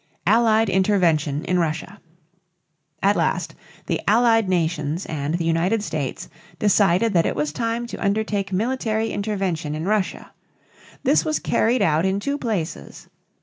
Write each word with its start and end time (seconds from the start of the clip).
ALLIED 0.25 0.67
INTERVENTION 0.67 1.45
IN 1.45 1.59
RUSSIA. 1.59 1.99
At 3.03 3.15
last 3.15 3.53
the 3.85 4.01
Allied 4.07 4.49
nations 4.49 5.05
and 5.05 5.35
the 5.35 5.45
United 5.45 5.83
States 5.83 6.27
decided 6.57 7.13
that 7.13 7.27
it 7.27 7.35
was 7.35 7.53
time 7.53 7.85
to 7.85 8.03
undertake 8.03 8.51
military 8.51 9.11
intervention 9.11 9.75
in 9.75 9.85
Russia. 9.85 10.31
This 11.03 11.23
was 11.23 11.37
carried 11.37 11.83
out 11.83 12.03
in 12.03 12.19
two 12.19 12.39
places. 12.39 13.09